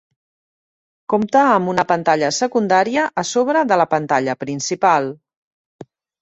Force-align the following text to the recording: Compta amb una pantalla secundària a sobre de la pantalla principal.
Compta 1.13 1.43
amb 1.57 1.71
una 1.73 1.85
pantalla 1.91 2.29
secundària 2.37 3.03
a 3.23 3.25
sobre 3.33 3.63
de 3.73 3.79
la 3.83 3.87
pantalla 3.93 4.37
principal. 4.47 5.13